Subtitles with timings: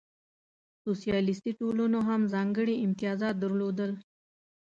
[0.83, 3.91] سوسیالیستي ټولنو هم ځانګړې امتیازات درلودل.